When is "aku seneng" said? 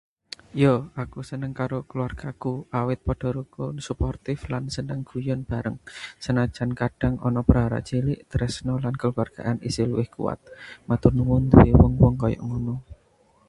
1.03-1.53